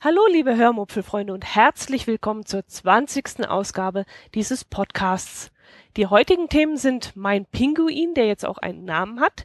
[0.00, 3.48] Hallo liebe Hörmupfelfreunde und herzlich willkommen zur 20.
[3.48, 5.50] Ausgabe dieses Podcasts.
[5.96, 9.44] Die heutigen Themen sind mein Pinguin, der jetzt auch einen Namen hat,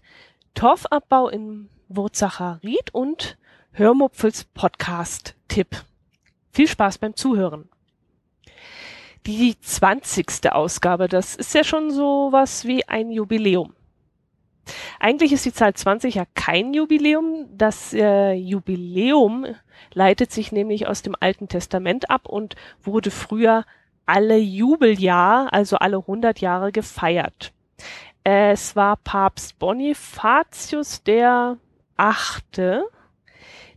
[0.53, 3.39] Torfabbau in Wurzacher Ried und
[3.71, 5.85] Hörmupfels Podcast-Tipp.
[6.51, 7.67] Viel Spaß beim Zuhören.
[9.27, 10.51] Die 20.
[10.51, 13.73] Ausgabe, das ist ja schon so was wie ein Jubiläum.
[14.99, 17.47] Eigentlich ist die Zahl 20 ja kein Jubiläum.
[17.55, 19.45] Das äh, Jubiläum
[19.93, 23.65] leitet sich nämlich aus dem Alten Testament ab und wurde früher
[24.05, 27.53] alle Jubeljahr, also alle 100 Jahre gefeiert.
[28.23, 31.57] Es war Papst Bonifatius der
[31.97, 32.85] Achte,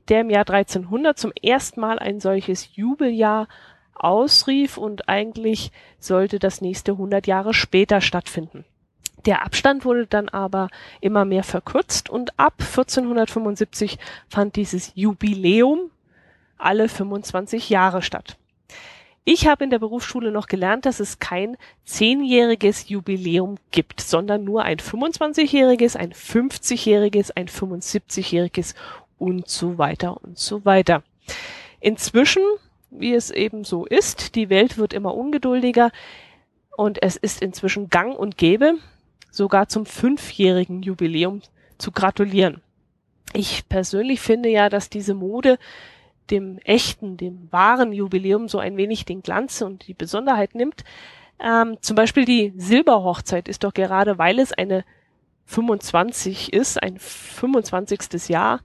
[0.08, 3.48] der im Jahr 1300 zum ersten Mal ein solches Jubeljahr
[3.94, 8.64] ausrief und eigentlich sollte das nächste 100 Jahre später stattfinden.
[9.26, 10.68] Der Abstand wurde dann aber
[11.00, 15.90] immer mehr verkürzt und ab 1475 fand dieses Jubiläum
[16.58, 18.36] alle 25 Jahre statt.
[19.26, 24.64] Ich habe in der Berufsschule noch gelernt, dass es kein zehnjähriges Jubiläum gibt, sondern nur
[24.64, 28.74] ein 25-jähriges, ein 50-jähriges, ein 75-jähriges
[29.18, 31.02] und so weiter und so weiter.
[31.80, 32.42] Inzwischen,
[32.98, 35.90] wie es eben so ist, die Welt wird immer ungeduldiger
[36.76, 38.74] und es ist inzwischen gang und gäbe,
[39.30, 41.42] sogar zum fünfjährigen Jubiläum
[41.78, 42.62] zu gratulieren.
[43.32, 45.58] Ich persönlich finde ja, dass diese Mode
[46.30, 50.84] dem echten, dem wahren Jubiläum so ein wenig den Glanz und die Besonderheit nimmt.
[51.38, 54.84] Ähm, zum Beispiel die Silberhochzeit ist doch gerade, weil es eine
[55.46, 58.28] 25 ist, ein 25.
[58.28, 58.60] Jahr,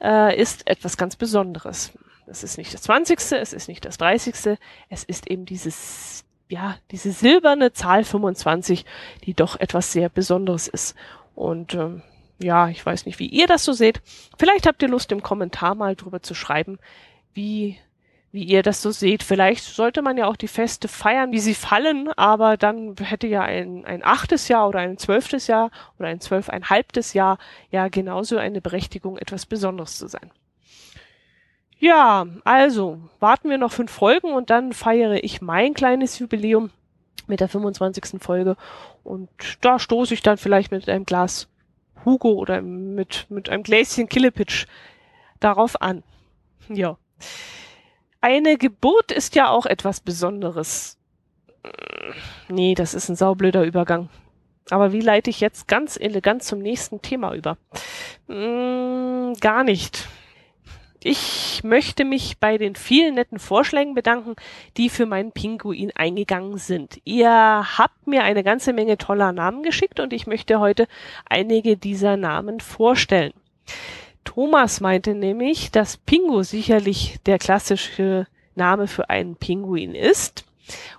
[0.00, 1.92] äh, ist etwas ganz Besonderes.
[2.26, 6.76] Es ist nicht das 20., es ist nicht das 30., es ist eben dieses ja,
[6.90, 8.84] diese silberne Zahl 25,
[9.24, 10.94] die doch etwas sehr Besonderes ist.
[11.34, 12.02] Und ähm,
[12.38, 14.02] ja, ich weiß nicht, wie ihr das so seht.
[14.38, 16.78] Vielleicht habt ihr Lust, im Kommentar mal drüber zu schreiben,
[17.32, 17.78] wie,
[18.32, 19.22] wie ihr das so seht.
[19.22, 23.40] Vielleicht sollte man ja auch die Feste feiern, wie sie fallen, aber dann hätte ja
[23.40, 27.38] ein, ein achtes Jahr oder ein zwölftes Jahr oder ein zwölfeinhalbtes Jahr
[27.70, 30.30] ja genauso eine Berechtigung, etwas Besonderes zu sein.
[31.82, 36.70] Ja, also warten wir noch fünf Folgen und dann feiere ich mein kleines Jubiläum
[37.26, 38.22] mit der 25.
[38.22, 38.56] Folge
[39.02, 39.28] und
[39.62, 41.48] da stoße ich dann vielleicht mit einem Glas
[42.04, 44.66] Hugo oder mit, mit einem Gläschen Killepitch
[45.40, 46.04] darauf an.
[46.68, 46.98] Ja.
[48.20, 50.98] Eine Geburt ist ja auch etwas Besonderes.
[52.48, 54.08] Nee, das ist ein saublöder Übergang.
[54.70, 57.58] Aber wie leite ich jetzt ganz elegant zum nächsten Thema über?
[58.28, 60.06] Hm, gar nicht.
[61.04, 64.36] Ich möchte mich bei den vielen netten Vorschlägen bedanken,
[64.76, 67.00] die für meinen Pinguin eingegangen sind.
[67.04, 70.86] Ihr habt mir eine ganze Menge toller Namen geschickt und ich möchte heute
[71.28, 73.32] einige dieser Namen vorstellen.
[74.24, 80.44] Thomas meinte nämlich, dass Pingu sicherlich der klassische Name für einen Pinguin ist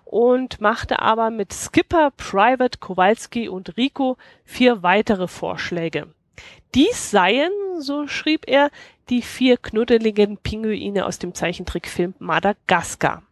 [0.03, 6.07] und machte aber mit Skipper, Private, Kowalski und Rico vier weitere Vorschläge.
[6.75, 8.71] Dies seien, so schrieb er,
[9.09, 13.23] die vier knuddeligen Pinguine aus dem Zeichentrickfilm Madagaskar.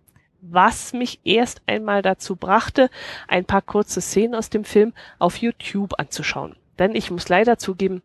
[0.41, 2.89] Was mich erst einmal dazu brachte,
[3.27, 6.55] ein paar kurze Szenen aus dem Film auf YouTube anzuschauen.
[6.79, 8.01] Denn ich muss leider zugeben,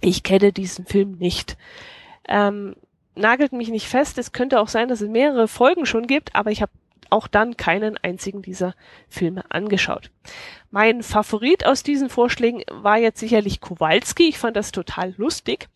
[0.00, 1.56] ich kenne diesen Film nicht.
[2.28, 2.74] Ähm,
[3.14, 4.18] nagelt mich nicht fest.
[4.18, 6.72] Es könnte auch sein, dass es mehrere Folgen schon gibt, aber ich habe
[7.10, 8.74] auch dann keinen einzigen dieser
[9.08, 10.10] Filme angeschaut.
[10.70, 14.28] Mein Favorit aus diesen Vorschlägen war jetzt sicherlich Kowalski.
[14.28, 15.68] Ich fand das total lustig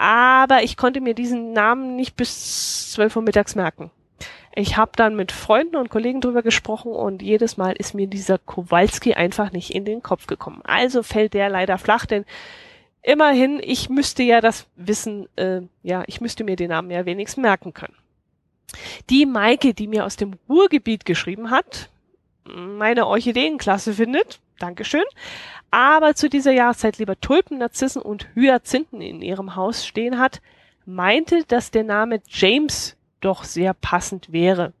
[0.00, 3.90] aber ich konnte mir diesen Namen nicht bis 12 Uhr mittags merken.
[4.54, 8.38] Ich habe dann mit Freunden und Kollegen drüber gesprochen und jedes Mal ist mir dieser
[8.38, 10.62] Kowalski einfach nicht in den Kopf gekommen.
[10.64, 12.24] Also fällt der leider flach, denn
[13.02, 17.42] immerhin, ich müsste ja das wissen, äh, ja, ich müsste mir den Namen ja wenigstens
[17.42, 17.94] merken können.
[19.10, 21.90] Die Maike, die mir aus dem Ruhrgebiet geschrieben hat,
[22.44, 25.04] meine Orchideenklasse findet, Dankeschön,
[25.70, 30.40] aber zu dieser Jahreszeit lieber Tulpen, Narzissen und Hyazinthen in ihrem Haus stehen hat,
[30.84, 34.72] meinte, dass der Name James doch sehr passend wäre.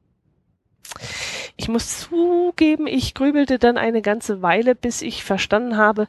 [1.56, 6.08] Ich muss zugeben, ich grübelte dann eine ganze Weile, bis ich verstanden habe,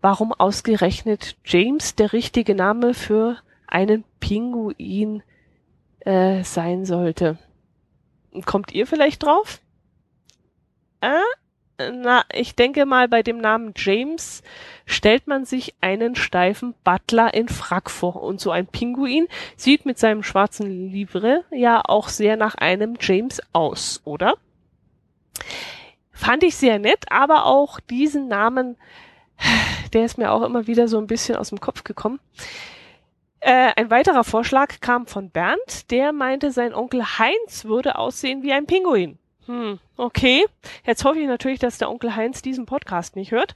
[0.00, 5.22] warum ausgerechnet James der richtige Name für einen Pinguin
[6.00, 7.38] äh, sein sollte.
[8.44, 9.60] Kommt ihr vielleicht drauf?
[11.00, 11.18] Äh?
[11.78, 14.42] Na, ich denke mal, bei dem Namen James
[14.86, 18.22] stellt man sich einen steifen Butler in Frack vor.
[18.22, 23.40] Und so ein Pinguin sieht mit seinem schwarzen Livre ja auch sehr nach einem James
[23.52, 24.36] aus, oder?
[26.12, 28.76] Fand ich sehr nett, aber auch diesen Namen,
[29.92, 32.20] der ist mir auch immer wieder so ein bisschen aus dem Kopf gekommen.
[33.40, 38.52] Äh, ein weiterer Vorschlag kam von Bernd, der meinte, sein Onkel Heinz würde aussehen wie
[38.52, 39.18] ein Pinguin.
[39.46, 40.44] Hm, okay.
[40.84, 43.54] Jetzt hoffe ich natürlich, dass der Onkel Heinz diesen Podcast nicht hört.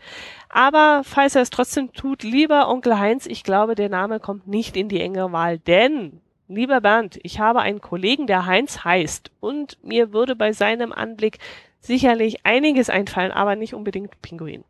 [0.49, 4.77] Aber falls er es trotzdem tut, lieber Onkel Heinz, ich glaube, der Name kommt nicht
[4.77, 6.21] in die enge Wahl, denn
[6.51, 11.39] Lieber Bernd, ich habe einen Kollegen, der Heinz heißt, und mir würde bei seinem Anblick
[11.79, 14.65] sicherlich einiges einfallen, aber nicht unbedingt Pinguin.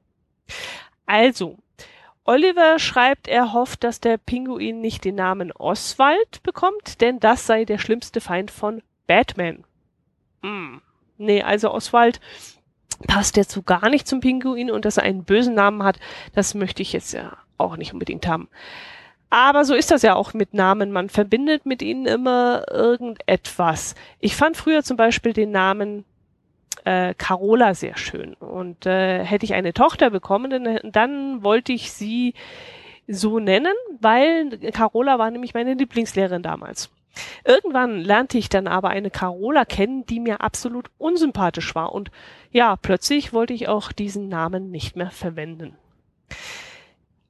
[1.06, 1.56] Also,
[2.24, 7.64] Oliver schreibt, er hofft, dass der Pinguin nicht den Namen Oswald bekommt, denn das sei
[7.64, 9.64] der schlimmste Feind von Batman.
[10.42, 10.82] Hm.
[11.20, 12.20] Nee, also Oswald
[13.06, 15.98] passt jetzt so gar nicht zum Pinguin und dass er einen bösen Namen hat,
[16.34, 18.48] das möchte ich jetzt ja auch nicht unbedingt haben.
[19.28, 20.90] Aber so ist das ja auch mit Namen.
[20.90, 23.94] Man verbindet mit ihnen immer irgendetwas.
[24.18, 26.04] Ich fand früher zum Beispiel den Namen
[26.84, 28.34] äh, Carola sehr schön.
[28.34, 32.34] Und äh, hätte ich eine Tochter bekommen, dann, dann wollte ich sie
[33.06, 36.90] so nennen, weil Carola war nämlich meine Lieblingslehrerin damals.
[37.44, 41.92] Irgendwann lernte ich dann aber eine Carola kennen, die mir absolut unsympathisch war.
[41.92, 42.10] Und
[42.50, 45.76] ja, plötzlich wollte ich auch diesen Namen nicht mehr verwenden.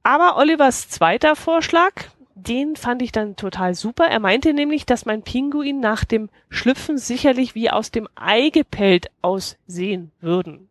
[0.03, 1.93] Aber Olivers zweiter Vorschlag,
[2.35, 4.05] den fand ich dann total super.
[4.05, 9.11] Er meinte nämlich, dass mein Pinguin nach dem Schlüpfen sicherlich wie aus dem Ei gepellt
[9.21, 10.69] aussehen würden.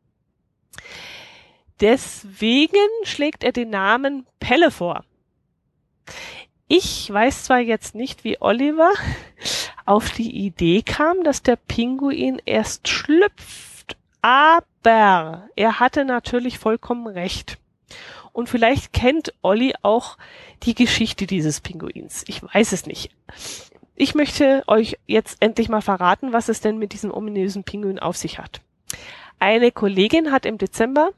[1.81, 5.05] Deswegen schlägt er den Namen Pelle vor.
[6.73, 8.93] Ich weiß zwar jetzt nicht, wie Oliver
[9.87, 17.59] auf die Idee kam, dass der Pinguin erst schlüpft, aber er hatte natürlich vollkommen recht.
[18.33, 20.17] Und vielleicht kennt Olli auch
[20.63, 22.23] die Geschichte dieses Pinguins.
[22.29, 23.11] Ich weiß es nicht.
[23.97, 28.17] Ich möchte euch jetzt endlich mal verraten, was es denn mit diesem ominösen Pinguin auf
[28.17, 28.61] sich hat.
[29.41, 31.11] Eine Kollegin hat im Dezember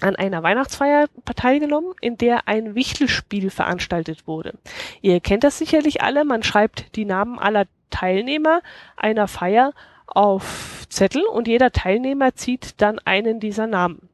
[0.00, 1.06] an einer Weihnachtsfeier
[1.36, 4.54] teilgenommen, in der ein Wichtelspiel veranstaltet wurde.
[5.00, 8.62] Ihr kennt das sicherlich alle, man schreibt die Namen aller Teilnehmer
[8.96, 9.72] einer Feier
[10.06, 14.08] auf Zettel und jeder Teilnehmer zieht dann einen dieser Namen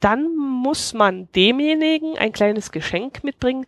[0.00, 3.66] dann muss man demjenigen ein kleines Geschenk mitbringen,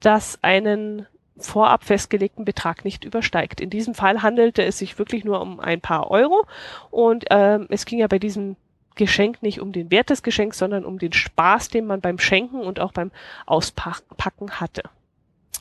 [0.00, 1.06] das einen
[1.36, 3.60] vorab festgelegten Betrag nicht übersteigt.
[3.60, 6.46] In diesem Fall handelte es sich wirklich nur um ein paar Euro
[6.90, 8.56] und äh, es ging ja bei diesem
[8.94, 12.60] Geschenk nicht um den Wert des Geschenks, sondern um den Spaß, den man beim Schenken
[12.60, 13.10] und auch beim
[13.46, 14.82] Auspacken hatte.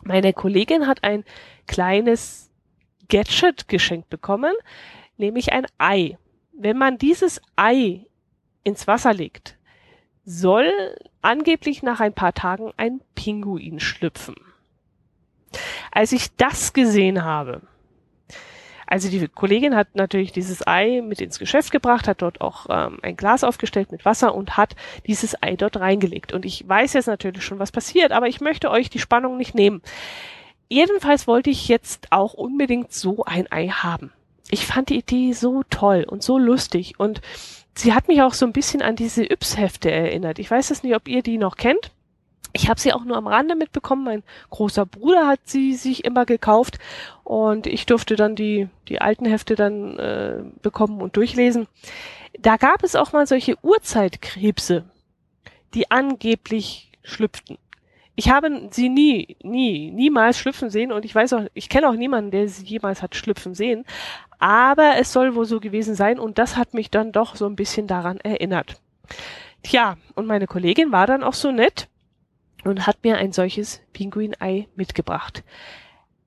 [0.04, 1.24] Meine Kollegin hat ein
[1.68, 2.50] kleines
[3.10, 4.54] Gadget geschenkt bekommen,
[5.18, 6.18] nämlich ein Ei.
[6.52, 8.06] Wenn man dieses Ei
[8.64, 9.58] ins Wasser legt,
[10.26, 10.72] soll
[11.22, 14.36] angeblich nach ein paar Tagen ein Pinguin schlüpfen.
[15.92, 17.62] Als ich das gesehen habe,
[18.88, 23.00] also die Kollegin hat natürlich dieses Ei mit ins Geschäft gebracht, hat dort auch ähm,
[23.02, 24.76] ein Glas aufgestellt mit Wasser und hat
[25.08, 26.34] dieses Ei dort reingelegt.
[26.34, 29.56] Und ich weiß jetzt natürlich schon, was passiert, aber ich möchte euch die Spannung nicht
[29.56, 29.82] nehmen.
[30.70, 34.12] Jedenfalls wollte ich jetzt auch unbedingt so ein Ei haben.
[34.50, 37.22] Ich fand die Idee so toll und so lustig und
[37.76, 40.40] sie hat mich auch so ein bisschen an diese Yps-Hefte erinnert.
[40.40, 41.92] Ich weiß es nicht, ob ihr die noch kennt.
[42.56, 44.04] Ich habe sie auch nur am Rande mitbekommen.
[44.04, 46.78] Mein großer Bruder hat sie sich immer gekauft
[47.24, 51.68] und ich durfte dann die, die alten Hefte dann äh, bekommen und durchlesen.
[52.40, 54.86] Da gab es auch mal solche Urzeitkrebse,
[55.74, 57.58] die angeblich schlüpften.
[58.16, 61.96] Ich habe sie nie, nie, niemals schlüpfen sehen und ich weiß auch, ich kenne auch
[61.96, 63.86] niemanden, der sie jemals hat schlüpfen sehen.
[64.38, 67.56] Aber es soll wohl so gewesen sein und das hat mich dann doch so ein
[67.56, 68.80] bisschen daran erinnert.
[69.64, 71.88] Tja, und meine Kollegin war dann auch so nett
[72.64, 75.44] und hat mir ein solches Pinguinei mitgebracht.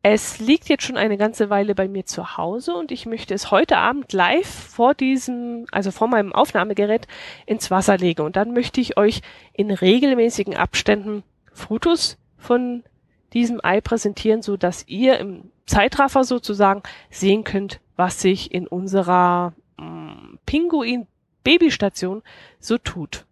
[0.02, 3.50] Es liegt jetzt schon eine ganze Weile bei mir zu Hause und ich möchte es
[3.50, 7.08] heute Abend live vor diesem, also vor meinem Aufnahmegerät
[7.44, 9.20] ins Wasser legen und dann möchte ich euch
[9.52, 12.84] in regelmäßigen Abständen Fotos von
[13.32, 19.54] diesem Ei präsentieren, so dass ihr im Zeitraffer sozusagen sehen könnt, was sich in unserer
[19.76, 22.22] mm, Pinguin-Babystation
[22.60, 23.26] so tut.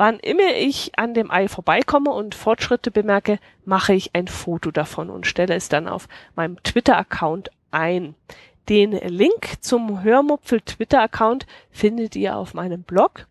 [0.00, 5.10] Wann immer ich an dem Ei vorbeikomme und Fortschritte bemerke, mache ich ein Foto davon
[5.10, 8.14] und stelle es dann auf meinem Twitter-Account ein.
[8.70, 13.26] Den Link zum Hörmupfel Twitter-Account findet ihr auf meinem Blog.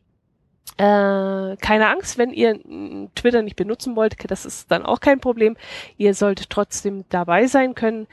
[0.78, 2.60] Äh, keine Angst, wenn ihr
[3.16, 5.58] Twitter nicht benutzen wollt, das ist dann auch kein Problem.
[5.98, 8.06] Ihr solltet trotzdem dabei sein können.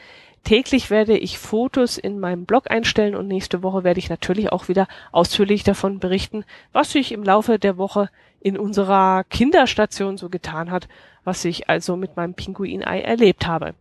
[0.47, 4.69] Täglich werde ich Fotos in meinem Blog einstellen und nächste Woche werde ich natürlich auch
[4.69, 10.71] wieder ausführlich davon berichten, was sich im Laufe der Woche in unserer Kinderstation so getan
[10.71, 10.87] hat,
[11.25, 13.75] was ich also mit meinem Pinguinei erlebt habe.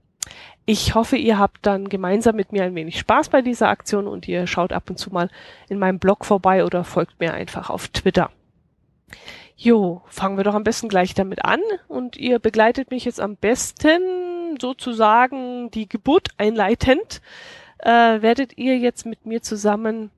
[0.66, 4.28] Ich hoffe, ihr habt dann gemeinsam mit mir ein wenig Spaß bei dieser Aktion und
[4.28, 5.30] ihr schaut ab und zu mal
[5.70, 8.32] in meinem Blog vorbei oder folgt mir einfach auf Twitter.
[9.56, 13.36] Jo, fangen wir doch am besten gleich damit an und ihr begleitet mich jetzt am
[13.36, 14.02] besten
[14.60, 17.22] sozusagen die Geburt einleitend.
[17.80, 20.12] Äh, werdet ihr jetzt mit mir zusammen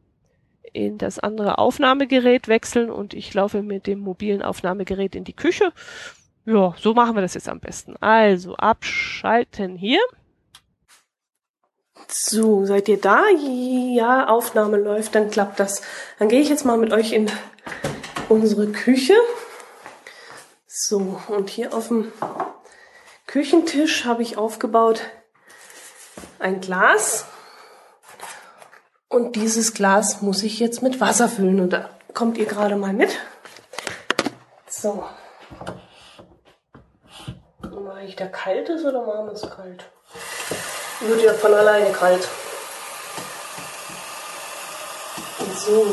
[0.73, 5.71] in das andere Aufnahmegerät wechseln und ich laufe mit dem mobilen Aufnahmegerät in die Küche.
[6.45, 7.95] Ja, so machen wir das jetzt am besten.
[7.97, 9.99] Also abschalten hier.
[12.07, 13.23] So, seid ihr da?
[13.29, 15.81] Ja, Aufnahme läuft, dann klappt das.
[16.19, 17.29] Dann gehe ich jetzt mal mit euch in
[18.29, 19.15] unsere Küche.
[20.67, 22.11] So, und hier auf dem
[23.37, 24.99] Küchentisch habe ich aufgebaut
[26.39, 27.25] ein Glas.
[29.09, 31.59] Und dieses Glas muss ich jetzt mit Wasser füllen.
[31.59, 33.15] Und da kommt ihr gerade mal mit.
[34.67, 35.03] So.
[37.61, 39.85] Mache ich da kaltes oder machen wir es kalt?
[41.01, 42.27] Wird ja von alleine kalt.
[45.63, 45.85] So.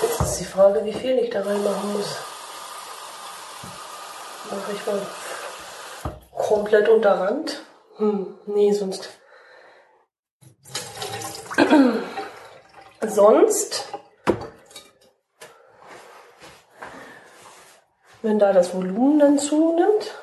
[0.00, 2.27] Jetzt ist die Frage, wie viel ich da reinmachen muss.
[4.50, 5.00] Mache ich mal
[6.34, 7.62] komplett unter Rand?
[7.96, 9.10] Hm, nee, sonst.
[13.06, 13.88] sonst,
[18.22, 20.14] wenn da das Volumen dann zunimmt,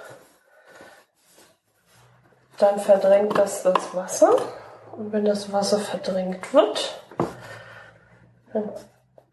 [2.57, 4.35] dann verdrängt das das Wasser.
[4.93, 7.01] Und wenn das Wasser verdrängt wird,
[8.53, 8.69] dann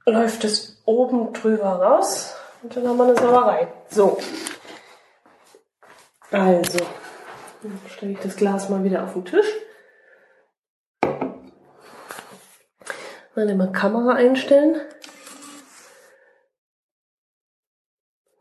[0.04, 3.68] läuft es oben drüber raus und dann haben wir eine Sauerei.
[3.88, 4.18] So.
[6.32, 6.78] Also,
[7.88, 9.46] stelle ich das Glas mal wieder auf den Tisch.
[13.34, 14.80] Dann immer Kamera einstellen.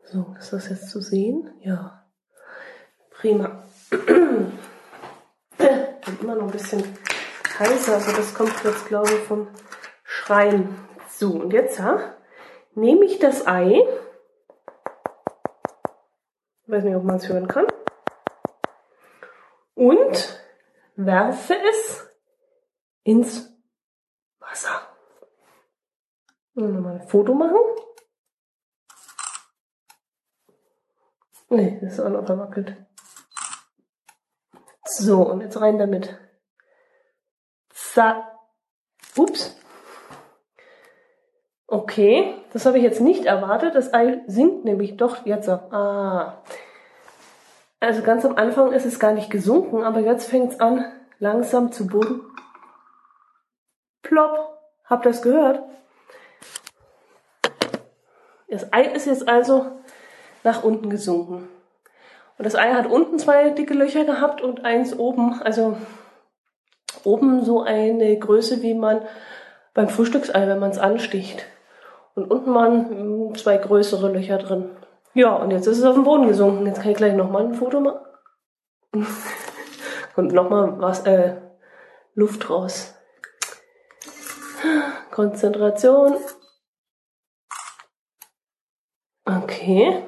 [0.04, 1.50] So, ist das jetzt zu sehen?
[1.60, 2.06] Ja.
[3.10, 3.64] Prima.
[3.90, 4.58] Bin
[6.20, 6.82] immer noch ein bisschen
[7.58, 9.48] heißer, aber das kommt jetzt, glaube ich, vom
[10.02, 10.76] Schreien.
[11.08, 12.16] So, und jetzt ja,
[12.74, 13.82] nehme ich das Ei.
[16.64, 17.66] Ich weiß nicht, ob man es hören kann.
[19.82, 20.40] Und
[20.94, 22.08] werfe es
[23.02, 23.52] ins
[24.38, 24.80] Wasser.
[26.54, 27.56] Und nochmal ein Foto machen.
[31.48, 32.76] Nee, das ist auch noch verwackelt.
[34.84, 36.16] So, und jetzt rein damit.
[37.70, 38.38] Za
[39.16, 39.60] Ups.
[41.66, 43.74] Okay, das habe ich jetzt nicht erwartet.
[43.74, 45.48] Das Ei sinkt nämlich doch jetzt.
[45.48, 46.44] Ah.
[47.82, 50.84] Also ganz am Anfang ist es gar nicht gesunken, aber jetzt fängt es an,
[51.18, 52.20] langsam zu Boden.
[54.02, 54.56] Plopp.
[54.84, 55.64] Habt ihr das gehört?
[58.48, 59.72] Das Ei ist jetzt also
[60.44, 61.48] nach unten gesunken.
[62.38, 65.76] Und das Ei hat unten zwei dicke Löcher gehabt und eins oben, also
[67.02, 69.02] oben so eine Größe, wie man
[69.74, 71.44] beim Frühstücksei, wenn man es ansticht.
[72.14, 74.70] Und unten waren zwei größere Löcher drin.
[75.14, 76.66] Ja, und jetzt ist es auf den Boden gesunken.
[76.66, 78.00] Jetzt kann ich gleich nochmal ein Foto machen.
[80.16, 81.36] und nochmal was, äh,
[82.14, 82.94] Luft raus.
[85.10, 86.16] Konzentration.
[89.24, 90.04] Okay.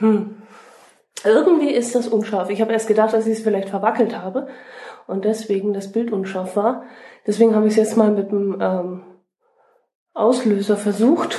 [0.00, 0.42] Hm.
[1.24, 2.48] Irgendwie ist das unscharf.
[2.50, 4.48] Ich habe erst gedacht, dass ich es vielleicht verwackelt habe
[5.06, 6.84] und deswegen das Bild unscharf war.
[7.26, 9.02] Deswegen habe ich es jetzt mal mit dem ähm,
[10.14, 11.38] Auslöser versucht.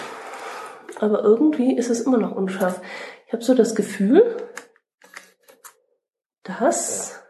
[1.00, 2.82] Aber irgendwie ist es immer noch unscharf.
[3.26, 4.38] Ich habe so das Gefühl,
[6.44, 7.24] dass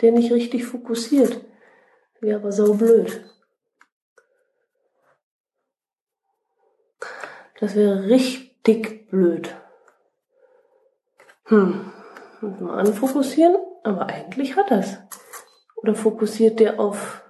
[0.00, 1.40] der nicht richtig fokussiert.
[2.20, 3.24] Wäre aber so blöd.
[7.60, 9.54] Das wäre richtig blöd.
[11.52, 11.92] Hm,
[12.60, 13.54] mal anfokussieren,
[13.84, 14.96] aber eigentlich hat das.
[15.76, 17.22] Oder fokussiert der auf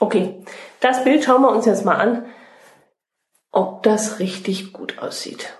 [0.00, 0.42] Okay,
[0.80, 2.24] das Bild schauen wir uns jetzt mal an,
[3.50, 5.54] ob das richtig gut aussieht.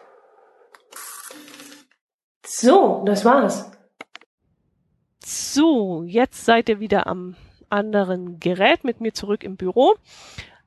[2.47, 3.71] So, das war's.
[5.25, 7.35] So, jetzt seid ihr wieder am
[7.69, 9.97] anderen Gerät mit mir zurück im Büro.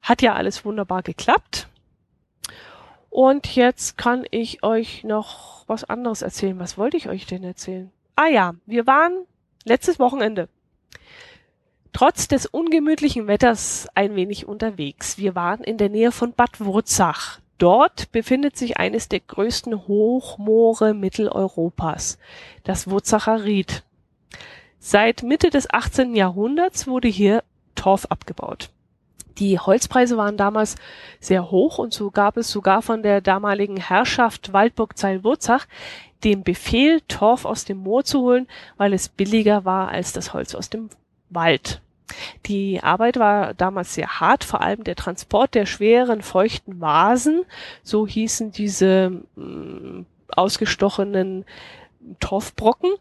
[0.01, 1.69] Hat ja alles wunderbar geklappt.
[3.09, 6.59] Und jetzt kann ich euch noch was anderes erzählen.
[6.59, 7.91] Was wollte ich euch denn erzählen?
[8.15, 9.25] Ah ja, wir waren
[9.63, 10.49] letztes Wochenende
[11.93, 15.17] trotz des ungemütlichen Wetters ein wenig unterwegs.
[15.17, 17.39] Wir waren in der Nähe von Bad Wurzach.
[17.59, 22.17] Dort befindet sich eines der größten Hochmoore Mitteleuropas,
[22.63, 23.83] das Wurzacher Ried.
[24.79, 26.15] Seit Mitte des 18.
[26.15, 27.43] Jahrhunderts wurde hier
[27.75, 28.69] Torf abgebaut.
[29.39, 30.75] Die Holzpreise waren damals
[31.19, 35.67] sehr hoch und so gab es sogar von der damaligen Herrschaft Waldburg-Zeil-Wurzach
[36.23, 38.47] den Befehl, Torf aus dem Moor zu holen,
[38.77, 40.89] weil es billiger war als das Holz aus dem
[41.29, 41.81] Wald.
[42.45, 47.43] Die Arbeit war damals sehr hart, vor allem der Transport der schweren, feuchten Vasen,
[47.83, 51.45] so hießen diese äh, ausgestochenen
[52.19, 52.91] Torfbrocken.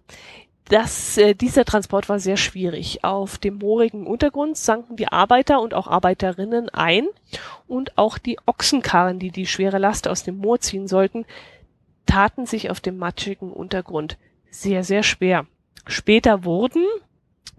[0.68, 3.02] Das, äh, dieser Transport war sehr schwierig.
[3.02, 7.06] Auf dem moorigen Untergrund sanken die Arbeiter und auch Arbeiterinnen ein
[7.66, 11.24] und auch die Ochsenkarren, die die schwere Last aus dem Moor ziehen sollten,
[12.04, 14.18] taten sich auf dem matschigen Untergrund
[14.50, 15.46] sehr, sehr schwer.
[15.86, 16.84] Später wurden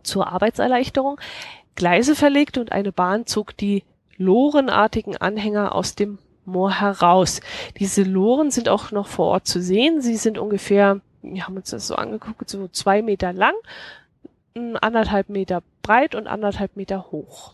[0.04, 1.20] zur Arbeitserleichterung
[1.76, 3.84] Gleise verlegt und eine Bahn zog die
[4.18, 7.42] lorenartigen Anhänger aus dem Moor heraus.
[7.80, 10.02] Diese Loren sind auch noch vor Ort zu sehen.
[10.02, 13.54] Sie sind ungefähr, wir haben uns das so angeguckt, so zwei Meter lang,
[14.82, 17.54] anderthalb Meter breit und anderthalb Meter hoch.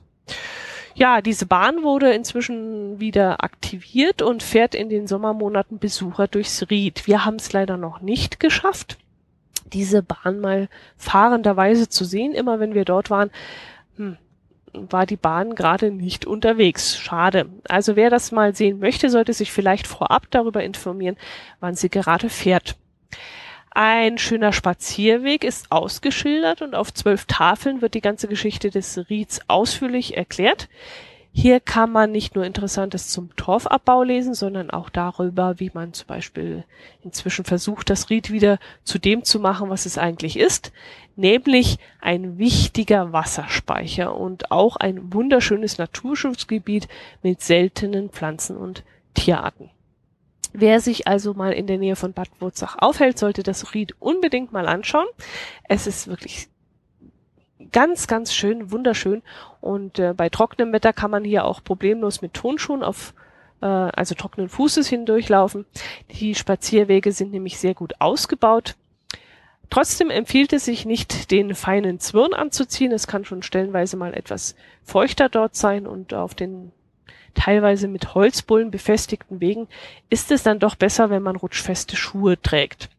[0.96, 7.06] Ja, diese Bahn wurde inzwischen wieder aktiviert und fährt in den Sommermonaten Besucher durchs Ried.
[7.06, 8.98] Wir haben es leider noch nicht geschafft
[9.66, 12.34] diese Bahn mal fahrenderweise zu sehen.
[12.34, 13.32] Immer wenn wir dort waren,
[13.98, 14.18] hm,
[14.74, 16.98] war die Bahn gerade nicht unterwegs.
[16.98, 17.50] Schade.
[17.68, 21.18] Also wer das mal sehen möchte, sollte sich vielleicht vorab darüber informieren,
[21.60, 22.76] wann sie gerade fährt.
[23.72, 29.42] Ein schöner Spazierweg ist ausgeschildert und auf zwölf Tafeln wird die ganze Geschichte des Rieds
[29.50, 30.70] ausführlich erklärt.
[31.38, 36.08] Hier kann man nicht nur Interessantes zum Torfabbau lesen, sondern auch darüber, wie man zum
[36.08, 36.64] Beispiel
[37.04, 40.72] inzwischen versucht, das Ried wieder zu dem zu machen, was es eigentlich ist,
[41.18, 46.88] nämlich ein wichtiger Wasserspeicher und auch ein wunderschönes Naturschutzgebiet
[47.22, 49.70] mit seltenen Pflanzen und Tierarten.
[50.54, 54.54] Wer sich also mal in der Nähe von Bad Wurzach aufhält, sollte das Ried unbedingt
[54.54, 55.08] mal anschauen.
[55.68, 56.48] Es ist wirklich
[57.76, 59.22] ganz, ganz schön, wunderschön.
[59.60, 63.14] Und äh, bei trockenem Wetter kann man hier auch problemlos mit Tonschuhen auf
[63.62, 65.66] äh, also trockenen Fußes hindurchlaufen.
[66.10, 68.76] Die Spazierwege sind nämlich sehr gut ausgebaut.
[69.70, 72.94] Trotzdem empfiehlt es sich nicht, den feinen Zwirn anzuziehen.
[72.94, 76.72] Es kann schon stellenweise mal etwas feuchter dort sein und auf den
[77.34, 79.68] teilweise mit Holzbullen befestigten Wegen
[80.10, 82.90] ist es dann doch besser, wenn man rutschfeste Schuhe trägt.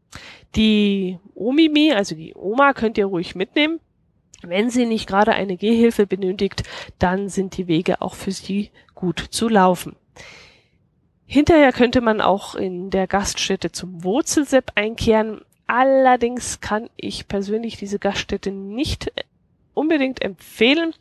[0.55, 3.81] Die Omimi, also die Oma, könnt ihr ruhig mitnehmen.
[4.43, 6.63] Wenn sie nicht gerade eine Gehhilfe benötigt,
[6.99, 9.97] dann sind die Wege auch für sie gut zu laufen.
[11.27, 15.41] Hinterher könnte man auch in der Gaststätte zum Wurzelsepp einkehren.
[15.67, 19.13] Allerdings kann ich persönlich diese Gaststätte nicht
[19.75, 20.95] unbedingt empfehlen.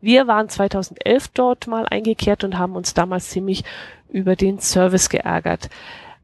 [0.00, 3.64] Wir waren 2011 dort mal eingekehrt und haben uns damals ziemlich
[4.10, 5.70] über den Service geärgert.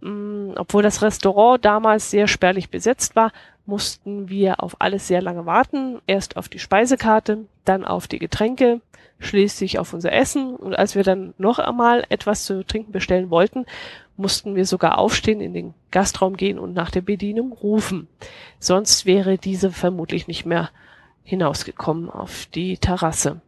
[0.00, 3.32] Mm, obwohl das Restaurant damals sehr spärlich besetzt war,
[3.66, 6.00] mussten wir auf alles sehr lange warten.
[6.06, 8.80] Erst auf die Speisekarte, dann auf die Getränke,
[9.18, 10.56] schließlich auf unser Essen.
[10.56, 13.66] Und als wir dann noch einmal etwas zu trinken bestellen wollten,
[14.16, 18.08] mussten wir sogar aufstehen, in den Gastraum gehen und nach der Bedienung rufen.
[18.58, 20.70] Sonst wäre diese vermutlich nicht mehr
[21.22, 23.40] hinausgekommen auf die Terrasse.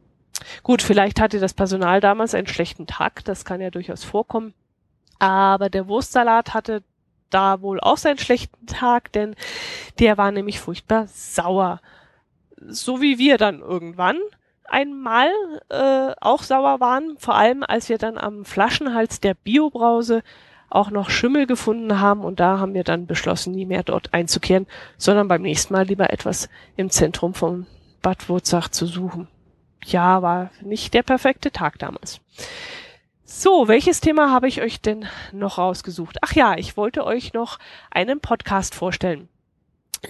[0.62, 4.54] Gut, vielleicht hatte das Personal damals einen schlechten Tag, das kann ja durchaus vorkommen.
[5.18, 6.83] Aber der Wurstsalat hatte
[7.31, 9.35] da wohl auch seinen schlechten Tag, denn
[9.99, 11.81] der war nämlich furchtbar sauer.
[12.67, 14.19] So wie wir dann irgendwann
[14.64, 15.31] einmal
[15.71, 20.23] äh, auch sauer waren, vor allem als wir dann am Flaschenhals der Biobrause
[20.71, 24.67] auch noch Schimmel gefunden haben und da haben wir dann beschlossen, nie mehr dort einzukehren,
[24.99, 27.67] sondern beim nächsten Mal lieber etwas im Zentrum von
[28.03, 29.29] Bad Wurzach zu suchen.
[29.85, 32.21] Ja, war nicht der perfekte Tag damals.
[33.31, 36.17] So, welches Thema habe ich euch denn noch rausgesucht?
[36.23, 37.59] Ach ja, ich wollte euch noch
[37.91, 39.29] einen Podcast vorstellen.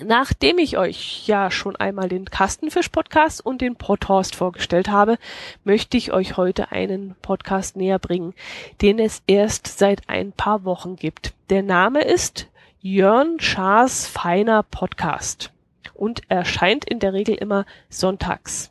[0.05, 5.19] Nachdem ich euch ja schon einmal den Kastenfisch-Podcast und den Podhorst vorgestellt habe,
[5.65, 8.35] möchte ich euch heute einen Podcast näher bringen,
[8.83, 11.35] den es erst seit ein paar Wochen gibt.
[11.51, 12.47] Der Name ist
[12.81, 15.51] Jörn Schaas feiner Podcast
[15.93, 18.71] und erscheint in der Regel immer sonntags.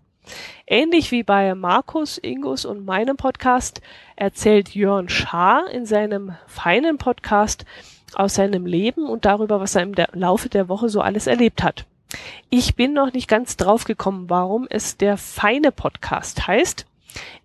[0.66, 3.82] Ähnlich wie bei Markus, Ingus und meinem Podcast
[4.16, 7.66] erzählt Jörn Schaar in seinem feinen Podcast
[8.14, 11.86] aus seinem Leben und darüber, was er im Laufe der Woche so alles erlebt hat.
[12.50, 16.86] Ich bin noch nicht ganz drauf gekommen, warum es der feine Podcast heißt.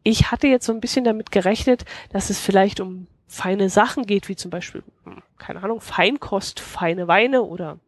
[0.03, 4.29] Ich hatte jetzt so ein bisschen damit gerechnet, dass es vielleicht um feine Sachen geht,
[4.29, 7.79] wie zum Beispiel, hm, keine Ahnung, Feinkost, feine Weine oder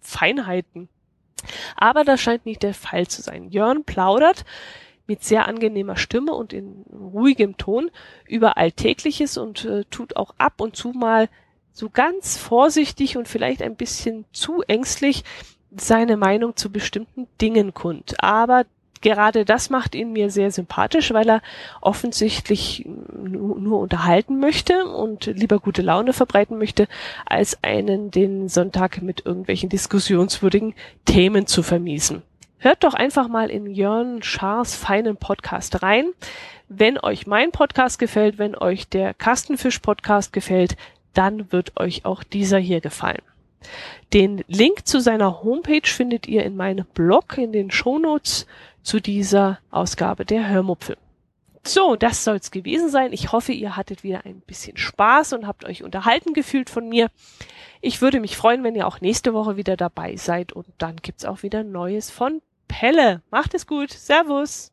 [0.00, 0.88] Feinheiten.
[1.76, 3.50] Aber das scheint nicht der Fall zu sein.
[3.50, 4.44] Jörn plaudert
[5.06, 7.90] mit sehr angenehmer Stimme und in ruhigem Ton
[8.26, 11.28] über Alltägliches und äh, tut auch ab und zu mal
[11.72, 15.24] so ganz vorsichtig und vielleicht ein bisschen zu ängstlich
[15.76, 18.16] seine Meinung zu bestimmten Dingen kund.
[18.18, 18.64] Aber
[19.00, 21.42] gerade das macht ihn mir sehr sympathisch, weil er
[21.80, 26.88] offensichtlich nur unterhalten möchte und lieber gute Laune verbreiten möchte,
[27.26, 32.22] als einen den Sonntag mit irgendwelchen diskussionswürdigen Themen zu vermiesen.
[32.58, 36.06] Hört doch einfach mal in Jörn Schars feinen Podcast rein.
[36.68, 40.76] Wenn euch mein Podcast gefällt, wenn euch der Kastenfisch Podcast gefällt,
[41.14, 43.22] dann wird euch auch dieser hier gefallen.
[44.12, 48.46] Den Link zu seiner Homepage findet ihr in meinem Blog in den Shownotes
[48.82, 50.96] zu dieser Ausgabe der Hörmupfel.
[51.64, 53.12] So, das soll's gewesen sein.
[53.12, 57.08] Ich hoffe, ihr hattet wieder ein bisschen Spaß und habt euch unterhalten gefühlt von mir.
[57.80, 61.24] Ich würde mich freuen, wenn ihr auch nächste Woche wieder dabei seid und dann gibt's
[61.24, 63.22] auch wieder Neues von Pelle.
[63.30, 63.90] Macht es gut.
[63.90, 64.72] Servus.